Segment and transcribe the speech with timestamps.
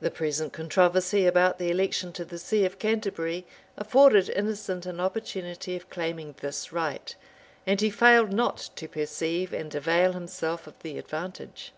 [0.00, 3.46] The present controversy about the election to the see of Canterbury
[3.76, 7.14] afforded Innocent an opportunity of claiming this right;
[7.68, 11.72] and he failed not to perceive and avail himself of the advantage.